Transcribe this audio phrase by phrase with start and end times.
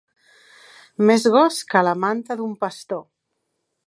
[1.09, 3.05] Més gos que la manta d'un pastor.